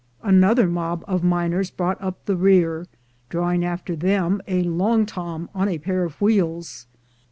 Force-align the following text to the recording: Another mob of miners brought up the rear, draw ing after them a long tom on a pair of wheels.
Another 0.23 0.65
mob 0.67 1.05
of 1.07 1.23
miners 1.23 1.69
brought 1.69 2.01
up 2.01 2.25
the 2.25 2.35
rear, 2.35 2.87
draw 3.29 3.51
ing 3.51 3.63
after 3.63 3.95
them 3.95 4.41
a 4.47 4.63
long 4.63 5.05
tom 5.05 5.47
on 5.53 5.67
a 5.69 5.77
pair 5.77 6.03
of 6.03 6.19
wheels. 6.19 6.87